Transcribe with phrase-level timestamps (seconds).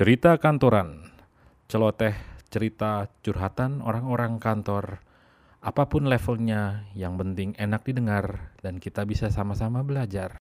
[0.00, 1.12] Cerita kantoran,
[1.68, 2.16] celoteh
[2.48, 5.04] cerita curhatan orang-orang kantor,
[5.60, 10.40] apa pun levelnya, yang penting enak didengar dan kita bisa sama-sama belajar.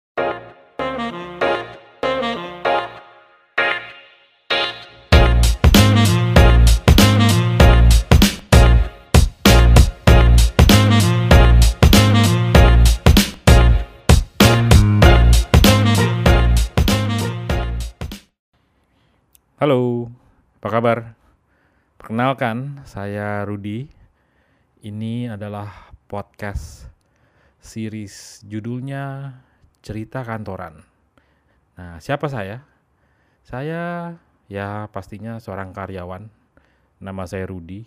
[19.53, 20.09] Halo,
[20.57, 21.13] apa kabar?
[22.01, 23.85] Perkenalkan, saya Rudi.
[24.81, 26.89] Ini adalah podcast
[27.61, 29.29] series judulnya
[29.85, 30.81] Cerita Kantoran.
[31.77, 32.65] Nah, siapa saya?
[33.45, 34.17] Saya
[34.49, 36.25] ya pastinya seorang karyawan.
[36.97, 37.85] Nama saya Rudi.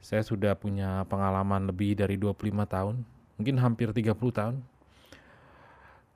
[0.00, 3.04] Saya sudah punya pengalaman lebih dari 25 tahun,
[3.36, 4.64] mungkin hampir 30 tahun.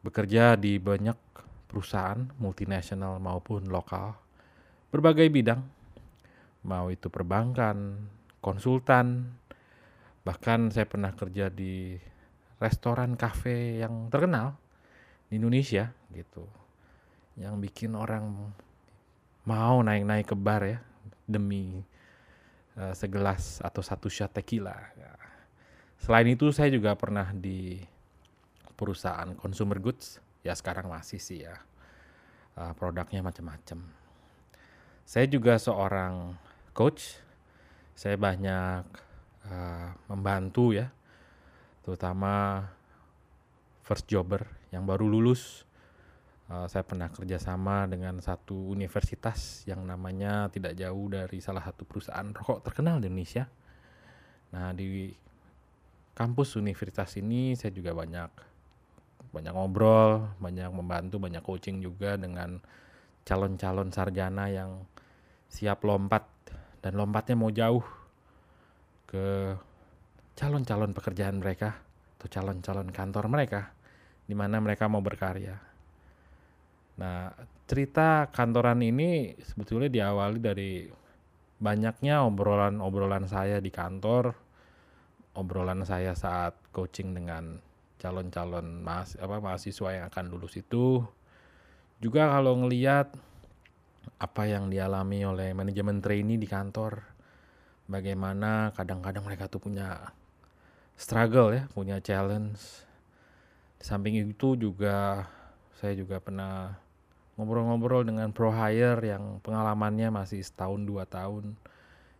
[0.00, 1.20] Bekerja di banyak
[1.68, 4.24] perusahaan multinasional maupun lokal
[4.90, 5.60] berbagai bidang,
[6.66, 7.98] mau itu perbankan,
[8.42, 9.34] konsultan,
[10.26, 11.98] bahkan saya pernah kerja di
[12.58, 14.56] restoran kafe yang terkenal
[15.30, 16.46] di Indonesia gitu,
[17.38, 18.54] yang bikin orang
[19.46, 20.78] mau naik-naik ke bar ya
[21.26, 21.82] demi
[22.78, 24.74] uh, segelas atau satu shot tequila.
[24.98, 25.12] Ya.
[26.02, 27.82] Selain itu saya juga pernah di
[28.78, 31.58] perusahaan consumer goods, ya sekarang masih sih ya,
[32.58, 34.05] uh, produknya macam-macam
[35.06, 36.34] saya juga seorang
[36.74, 37.22] coach.
[37.96, 38.84] Saya banyak
[39.48, 40.92] uh, membantu ya,
[41.80, 42.66] terutama
[43.80, 45.64] first jobber yang baru lulus.
[46.46, 52.26] Uh, saya pernah kerjasama dengan satu universitas yang namanya tidak jauh dari salah satu perusahaan
[52.36, 53.48] rokok terkenal di Indonesia.
[54.52, 55.10] Nah di
[56.14, 58.30] kampus universitas ini saya juga banyak
[59.34, 62.62] banyak ngobrol, banyak membantu, banyak coaching juga dengan
[63.26, 64.86] calon-calon sarjana yang
[65.50, 66.22] siap lompat
[66.78, 67.82] dan lompatnya mau jauh
[69.10, 69.58] ke
[70.38, 71.74] calon-calon pekerjaan mereka
[72.16, 73.74] atau calon-calon kantor mereka
[74.26, 75.58] di mana mereka mau berkarya.
[76.96, 77.34] Nah,
[77.66, 80.86] cerita kantoran ini sebetulnya diawali dari
[81.58, 84.32] banyaknya obrolan-obrolan saya di kantor,
[85.34, 87.58] obrolan saya saat coaching dengan
[87.96, 91.00] calon-calon mahasiswa yang akan lulus itu.
[91.96, 93.08] Juga kalau ngeliat
[94.16, 97.00] apa yang dialami oleh manajemen trainee di kantor.
[97.86, 100.12] Bagaimana kadang-kadang mereka tuh punya
[100.98, 102.60] struggle ya, punya challenge.
[103.80, 105.24] Di samping itu juga
[105.80, 106.76] saya juga pernah
[107.36, 111.56] ngobrol-ngobrol dengan pro hire yang pengalamannya masih setahun dua tahun.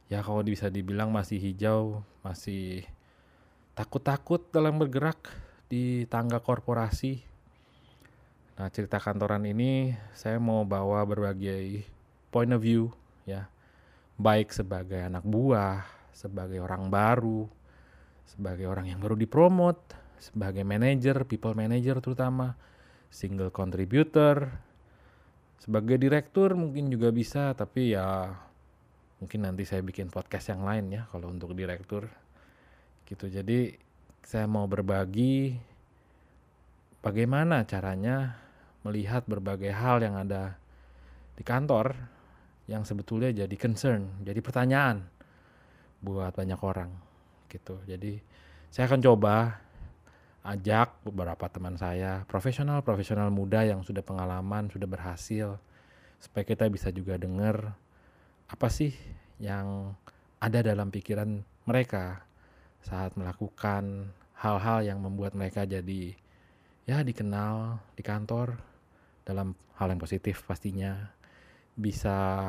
[0.09, 2.89] Ya kalau bisa dibilang masih hijau, masih
[3.77, 5.19] takut-takut dalam bergerak
[5.69, 7.36] di tangga korporasi
[8.57, 11.85] Nah, cerita kantoran ini saya mau bawa berbagai
[12.33, 12.89] point of view
[13.29, 13.53] ya.
[14.17, 15.85] Baik sebagai anak buah,
[16.17, 17.45] sebagai orang baru,
[18.25, 19.77] sebagai orang yang baru dipromot,
[20.17, 22.57] sebagai manager, people manager terutama,
[23.13, 24.49] single contributor,
[25.61, 28.33] sebagai direktur mungkin juga bisa, tapi ya
[29.21, 32.09] mungkin nanti saya bikin podcast yang lain ya kalau untuk direktur.
[33.05, 33.29] Gitu.
[33.29, 33.77] Jadi
[34.25, 35.61] saya mau berbagi
[37.05, 38.46] bagaimana caranya
[38.87, 40.55] melihat berbagai hal yang ada
[41.35, 41.99] di kantor
[42.71, 45.07] yang sebetulnya jadi concern, jadi pertanyaan
[46.03, 46.91] buat banyak orang
[47.51, 47.79] gitu.
[47.87, 48.19] Jadi
[48.71, 49.59] saya akan coba
[50.47, 55.59] ajak beberapa teman saya, profesional-profesional muda yang sudah pengalaman, sudah berhasil
[56.23, 57.75] supaya kita bisa juga dengar
[58.47, 58.95] apa sih
[59.43, 59.93] yang
[60.39, 62.23] ada dalam pikiran mereka
[62.81, 66.15] saat melakukan hal-hal yang membuat mereka jadi
[66.87, 68.55] ya dikenal di kantor
[69.27, 71.11] dalam hal yang positif pastinya.
[71.75, 72.49] Bisa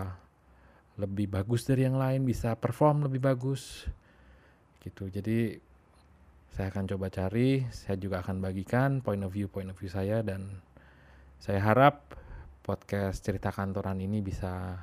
[0.98, 3.86] lebih bagus dari yang lain bisa perform lebih bagus
[4.82, 5.10] gitu.
[5.10, 5.58] Jadi
[6.58, 10.26] saya akan coba cari saya juga akan bagikan point of view point of view saya
[10.26, 10.58] dan
[11.38, 12.18] saya harap
[12.66, 14.82] podcast cerita kantoran ini bisa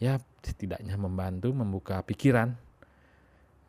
[0.00, 2.56] ya setidaknya membantu membuka pikiran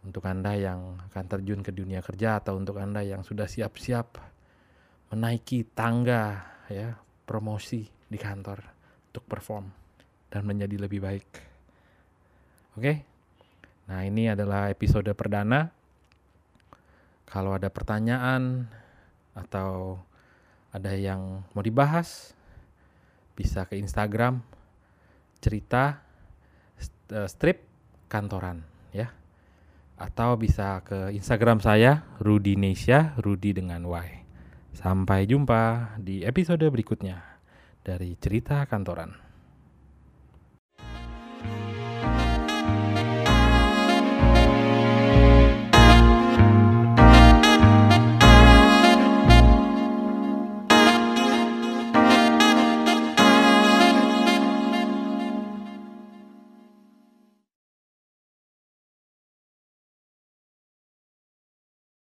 [0.08, 4.20] untuk Anda yang akan terjun ke dunia kerja atau untuk Anda yang sudah siap-siap
[5.12, 6.96] menaiki tangga ya
[7.34, 8.62] promosi di kantor
[9.10, 9.66] untuk perform
[10.30, 11.30] dan menjadi lebih baik.
[12.78, 12.94] Oke.
[13.90, 15.74] Nah, ini adalah episode perdana.
[17.26, 18.70] Kalau ada pertanyaan
[19.34, 19.98] atau
[20.70, 22.38] ada yang mau dibahas
[23.34, 24.46] bisa ke Instagram
[25.42, 26.06] cerita
[27.10, 27.66] eh, strip
[28.06, 28.62] kantoran
[28.94, 29.10] ya.
[29.98, 34.23] Atau bisa ke Instagram saya Rudi Nesia, Rudi dengan Y.
[34.74, 37.22] Sampai jumpa di episode berikutnya
[37.86, 39.33] dari Cerita Kantoran.